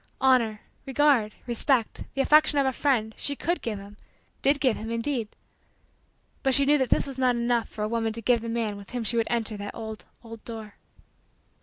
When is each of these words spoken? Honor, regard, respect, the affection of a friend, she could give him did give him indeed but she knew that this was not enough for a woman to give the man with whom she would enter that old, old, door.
Honor, 0.19 0.61
regard, 0.87 1.35
respect, 1.45 2.05
the 2.15 2.21
affection 2.21 2.57
of 2.57 2.65
a 2.65 2.73
friend, 2.73 3.13
she 3.19 3.35
could 3.35 3.61
give 3.61 3.77
him 3.77 3.97
did 4.41 4.59
give 4.59 4.75
him 4.75 4.89
indeed 4.89 5.27
but 6.41 6.55
she 6.55 6.65
knew 6.65 6.79
that 6.79 6.89
this 6.89 7.05
was 7.05 7.19
not 7.19 7.35
enough 7.35 7.69
for 7.69 7.83
a 7.83 7.87
woman 7.87 8.11
to 8.13 8.19
give 8.23 8.41
the 8.41 8.49
man 8.49 8.77
with 8.77 8.89
whom 8.89 9.03
she 9.03 9.15
would 9.15 9.27
enter 9.29 9.57
that 9.57 9.75
old, 9.75 10.05
old, 10.23 10.43
door. 10.43 10.73